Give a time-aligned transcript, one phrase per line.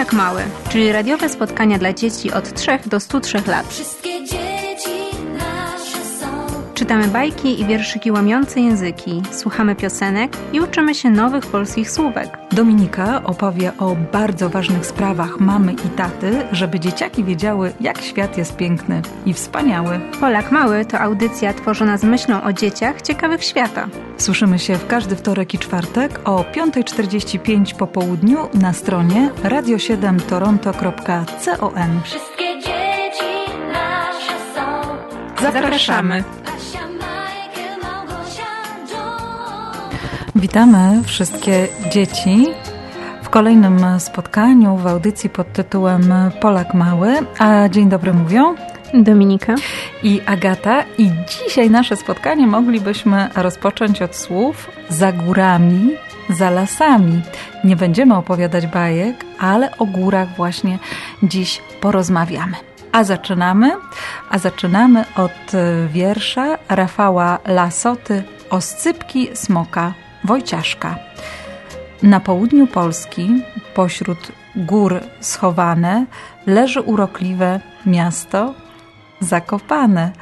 [0.00, 3.66] Polak Mały, czyli radiowe spotkania dla dzieci od 3 do 103 lat.
[6.90, 12.38] Czytamy bajki i wierszyki łamiące języki, słuchamy piosenek i uczymy się nowych polskich słówek.
[12.52, 18.56] Dominika opowie o bardzo ważnych sprawach mamy i taty, żeby dzieciaki wiedziały, jak świat jest
[18.56, 20.00] piękny i wspaniały.
[20.20, 23.88] Polak Mały to audycja tworzona z myślą o dzieciach ciekawych świata.
[24.18, 32.00] Słyszymy się w każdy wtorek i czwartek o 5.45 po południu na stronie radio7toronto.com.
[32.04, 33.24] Wszystkie dzieci
[33.72, 34.62] nasze są.
[35.42, 36.24] Zapraszamy.
[40.40, 42.46] Witamy wszystkie dzieci
[43.22, 47.14] w kolejnym spotkaniu w audycji pod tytułem Polak Mały.
[47.38, 48.54] A dzień dobry mówią
[48.94, 49.54] Dominika.
[50.02, 50.84] i Agata.
[50.98, 55.90] I dzisiaj nasze spotkanie moglibyśmy rozpocząć od słów za górami,
[56.30, 57.22] za lasami.
[57.64, 60.78] Nie będziemy opowiadać bajek, ale o górach właśnie
[61.22, 62.56] dziś porozmawiamy.
[62.92, 63.72] A zaczynamy,
[64.30, 65.52] a zaczynamy od
[65.88, 70.96] wiersza Rafała Lasoty Oscypki Smoka Wojciaszka.
[72.02, 73.42] Na południu Polski,
[73.74, 76.06] pośród gór schowane,
[76.46, 78.54] leży urokliwe miasto
[79.20, 80.12] Zakopane.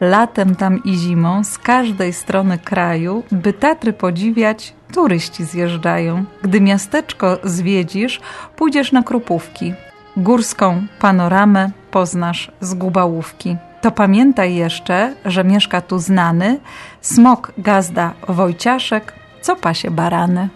[0.00, 6.24] Latem tam i zimą z każdej strony kraju, by Tatry podziwiać, turyści zjeżdżają.
[6.42, 8.20] Gdy miasteczko zwiedzisz,
[8.56, 9.74] pójdziesz na Krupówki.
[10.16, 13.56] Górską panoramę poznasz z Gubałówki.
[13.80, 16.58] To pamiętaj jeszcze, że mieszka tu znany
[17.00, 19.12] smok gazda Wojciaszek,
[19.46, 20.48] co pasie barany.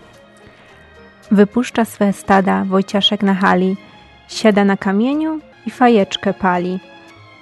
[1.30, 3.76] Wypuszcza swe stada Wojciaszek na hali,
[4.28, 6.80] siada na kamieniu i fajeczkę pali,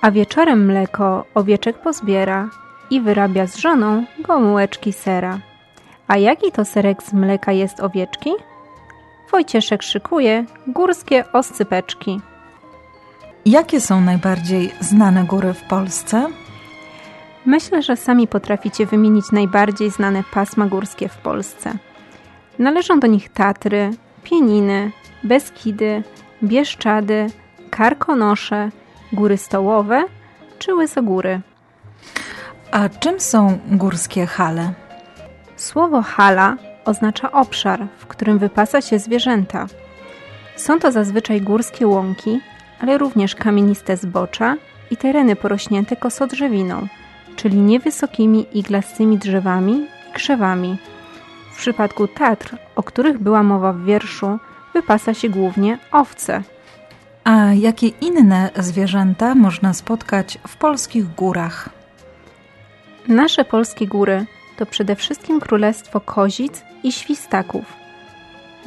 [0.03, 2.49] a wieczorem mleko owieczek pozbiera
[2.91, 5.39] i wyrabia z żoną gomułeczki sera.
[6.09, 8.31] A jaki to serek z mleka jest owieczki?
[9.31, 12.21] Wojcieszek szykuje górskie oscypeczki.
[13.47, 16.27] Jakie są najbardziej znane góry w Polsce?
[17.48, 21.72] Myślę, że sami potraficie wymienić najbardziej znane pasma górskie w Polsce.
[22.59, 23.91] Należą do nich Tatry,
[24.22, 24.92] Pieniny,
[25.25, 26.03] Beskidy,
[26.42, 27.26] Bieszczady,
[27.70, 28.70] Karkonosze,
[29.12, 30.04] Góry Stołowe
[30.59, 31.41] czy Łysogóry.
[32.70, 34.72] A czym są górskie hale?
[35.56, 39.66] Słowo hala oznacza obszar, w którym wypasa się zwierzęta.
[40.56, 42.41] Są to zazwyczaj górskie łąki,
[42.80, 44.56] ale również kamieniste zbocza
[44.91, 46.88] i tereny porośnięte kosodrzewiną,
[47.38, 50.76] czyli niewysokimi iglastymi drzewami i krzewami.
[51.53, 54.38] W przypadku Tatr, o których była mowa w wierszu,
[54.75, 56.43] wypasa się głównie owce.
[57.25, 61.69] A jakie inne zwierzęta można spotkać w polskich górach?
[63.09, 67.65] Nasze polskie góry to przede wszystkim królestwo kozic i świstaków.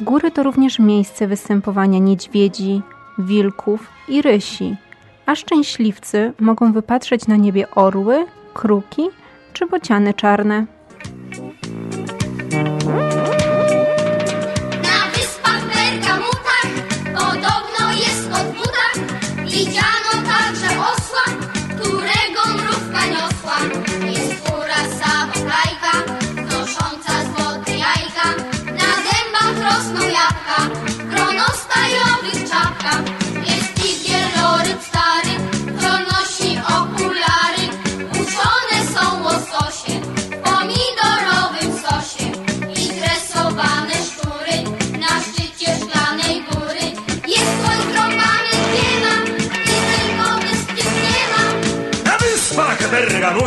[0.00, 2.82] Góry to również miejsce występowania niedźwiedzi,
[3.18, 4.76] wilków i rysi,
[5.26, 9.02] a szczęśliwcy mogą wypatrzeć na niebie orły, kruki
[9.52, 10.66] czy bociany czarne.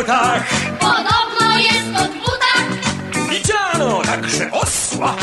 [0.06, 0.46] Bergamutach
[0.80, 2.66] Podobno jest od butach,
[3.30, 5.14] widziano także osła.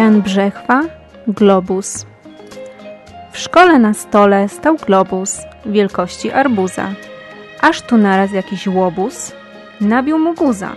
[0.00, 0.82] Jan Brzechwa,
[1.28, 2.06] Globus.
[3.32, 6.88] W szkole na stole stał globus wielkości arbuza.
[7.60, 9.32] Aż tu naraz jakiś łobuz
[9.80, 10.72] nabił mu guza.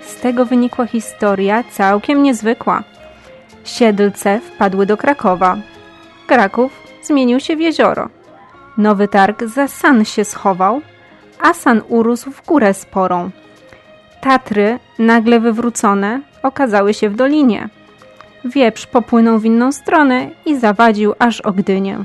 [0.00, 2.82] Z tego wynikła historia całkiem niezwykła.
[3.64, 5.56] Siedlce wpadły do Krakowa.
[6.26, 6.72] Kraków
[7.02, 8.08] zmienił się w jezioro.
[8.78, 10.80] Nowy targ za san się schował,
[11.40, 13.30] a san urósł w górę sporą.
[14.20, 17.68] Tatry, nagle wywrócone, okazały się w dolinie.
[18.44, 22.04] Wieprz popłynął w inną stronę i zawadził aż o Gdynię.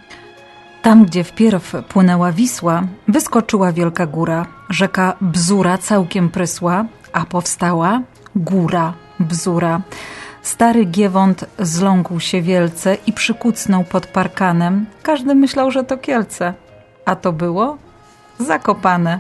[0.82, 4.46] Tam, gdzie wpierw płynęła Wisła, wyskoczyła wielka góra.
[4.70, 8.02] Rzeka Bzura całkiem prysła, a powstała
[8.36, 9.82] góra Bzura.
[10.42, 14.86] Stary Giewont zląkł się wielce i przykucnął pod parkanem.
[15.04, 16.54] Każdy myślał, że to Kielce.
[17.06, 17.78] A to było
[18.40, 19.20] Zakopane.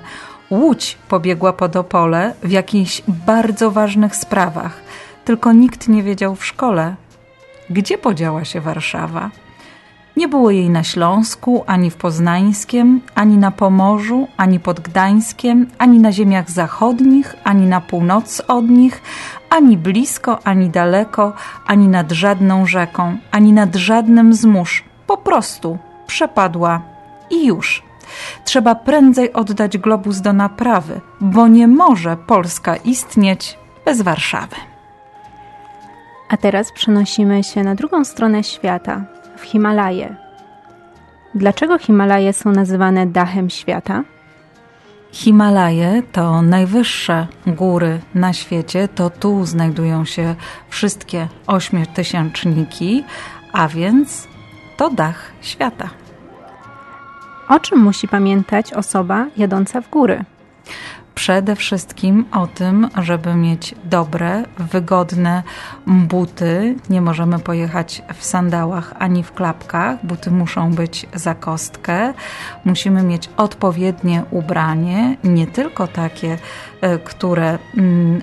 [0.52, 4.82] Łódź pobiegła pod Opole w jakichś bardzo ważnych sprawach.
[5.26, 6.96] Tylko nikt nie wiedział w szkole,
[7.70, 9.30] gdzie podziała się Warszawa.
[10.18, 16.00] Nie było jej na Śląsku, ani w Poznańskiem, ani na Pomorzu, ani pod Gdańskiem, ani
[16.00, 19.02] na ziemiach zachodnich, ani na północ od nich,
[19.50, 21.34] ani blisko, ani daleko,
[21.68, 24.84] ani nad żadną rzeką, ani nad żadnym z mórz.
[25.08, 25.78] Po prostu
[26.08, 26.82] przepadła
[27.30, 27.84] i już.
[28.46, 34.73] Trzeba prędzej oddać globus do naprawy, bo nie może Polska istnieć bez Warszawy.
[36.34, 39.06] A teraz przenosimy się na drugą stronę świata,
[39.38, 40.16] w Himalaje.
[41.36, 44.04] Dlaczego Himalaje są nazywane dachem świata?
[45.12, 50.36] Himalaje to najwyższe góry na świecie, to tu znajdują się
[50.70, 53.04] wszystkie ośmiotysięczniki,
[53.52, 54.28] a więc
[54.78, 55.90] to dach świata.
[57.50, 60.24] O czym musi pamiętać osoba jadąca w góry?
[61.16, 65.44] Przede wszystkim o tym, żeby mieć dobre, wygodne
[65.88, 66.76] buty.
[66.90, 70.06] Nie możemy pojechać w sandałach ani w klapkach.
[70.06, 72.14] Buty muszą być za kostkę.
[72.66, 76.38] Musimy mieć odpowiednie ubranie, nie tylko takie,
[76.82, 78.22] e, które mm,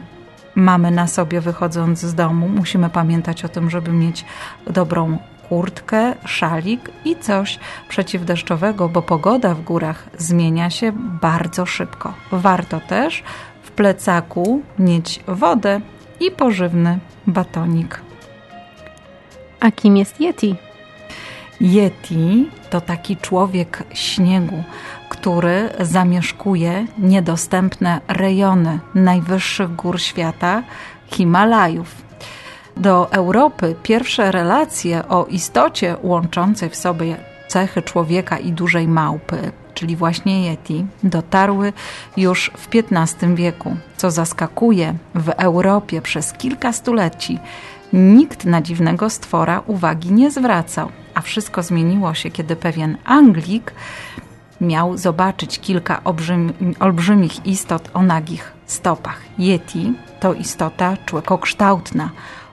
[0.55, 2.49] mamy na sobie wychodząc z domu.
[2.49, 4.25] Musimy pamiętać o tym, żeby mieć
[4.67, 5.19] dobrą
[5.51, 7.59] kurtkę, szalik i coś
[7.89, 12.15] przeciwdeszczowego, bo pogoda w górach zmienia się bardzo szybko.
[12.33, 13.23] Warto też
[13.63, 15.81] w plecaku mieć wodę
[16.21, 18.01] i pożywny batonik.
[19.61, 20.57] A kim jest Yeti?
[21.61, 24.63] Yeti to taki człowiek śniegu,
[25.09, 30.63] który zamieszkuje niedostępne rejony najwyższych gór świata
[31.07, 32.10] Himalajów.
[32.81, 37.17] Do Europy pierwsze relacje o istocie łączącej w sobie
[37.49, 41.73] cechy człowieka i dużej małpy, czyli właśnie Yeti, dotarły
[42.17, 43.77] już w XV wieku.
[43.97, 47.39] Co zaskakuje, w Europie przez kilka stuleci
[47.93, 53.73] nikt na dziwnego stwora uwagi nie zwracał, a wszystko zmieniło się, kiedy pewien Anglik
[54.61, 59.21] miał zobaczyć kilka olbrzym, olbrzymich istot o nagich stopach.
[59.39, 62.11] Yeti to istota człekokształtna,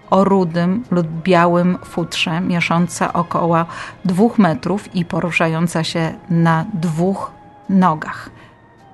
[0.10, 3.66] o rudym lub białym futrze, miesząca około
[4.06, 7.32] dwóch metrów i poruszająca się na dwóch
[7.70, 8.30] nogach.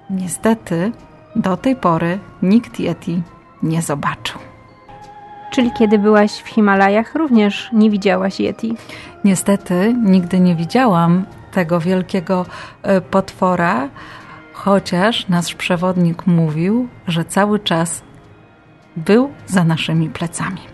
[0.09, 0.91] Niestety
[1.35, 3.21] do tej pory nikt Yeti
[3.63, 4.39] nie zobaczył.
[5.51, 8.75] Czyli kiedy byłaś w Himalajach, również nie widziałaś Yeti.
[9.23, 12.45] Niestety nigdy nie widziałam tego wielkiego
[12.81, 13.89] e, potwora,
[14.53, 18.01] chociaż nasz przewodnik mówił, że cały czas
[18.95, 20.72] był za naszymi plecami.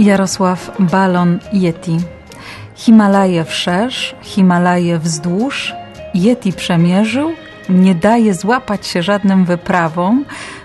[0.00, 1.96] Jarosław Balon Yeti.
[2.74, 5.74] Himalaje wszerz, Himalaje wzdłuż,
[6.14, 7.30] Yeti przemierzył,
[7.68, 10.24] nie daje złapać się żadnym wyprawom,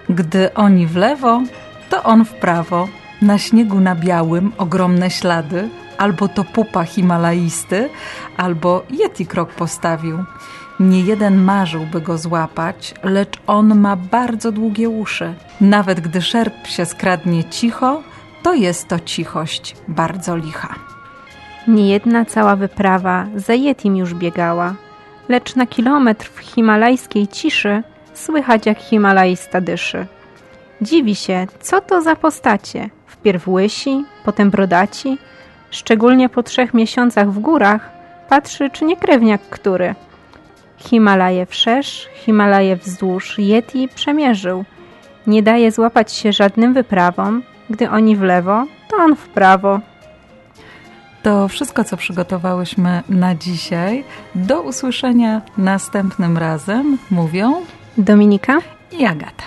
[0.10, 1.42] gdy oni w lewo,
[1.90, 2.88] to on w prawo.
[3.22, 7.90] Na śniegu na białym ogromne ślady, albo to pupa himalaisty,
[8.38, 10.24] albo Yeti krok postawił.
[10.80, 15.34] Nie jeden marzył, by go złapać, lecz on ma bardzo długie uszy.
[15.62, 18.04] Nawet gdy szerp się skradnie cicho,
[18.46, 20.76] to jest to cichość bardzo licha.
[21.68, 24.76] Niejedna cała wyprawa za Yetim już biegała,
[25.30, 27.84] lecz na kilometr w himalajskiej ciszy
[28.14, 30.06] słychać jak himalaista dyszy.
[30.82, 32.90] Dziwi się, co to za postacie.
[33.08, 35.18] Wpierw łysi, potem brodaci.
[35.72, 37.92] Szczególnie po trzech miesiącach w górach
[38.30, 39.96] patrzy, czy nie krewniak który.
[40.78, 44.66] Himalaje wszerz, Himalaje wzdłuż, Yeti przemierzył.
[45.28, 49.80] Nie daje złapać się żadnym wyprawom, gdy oni w lewo, to on w prawo.
[51.24, 54.04] To wszystko, co przygotowałyśmy na dzisiaj.
[54.36, 56.98] Do usłyszenia następnym razem.
[57.12, 57.54] Mówią
[57.98, 58.60] Dominika?
[59.00, 59.44] i Agata.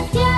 [0.00, 0.29] Yeah.